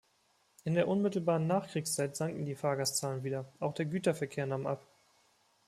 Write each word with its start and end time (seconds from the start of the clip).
In 0.63 0.73
der 0.73 0.87
unmittelbaren 0.87 1.45
Nachkriegszeit 1.45 2.15
sanken 2.15 2.43
die 2.43 2.55
Fahrgastzahlen 2.55 3.23
wieder, 3.23 3.45
auch 3.59 3.75
der 3.75 3.85
Güterverkehr 3.85 4.47
nahm 4.47 4.65
ab. 4.65 4.83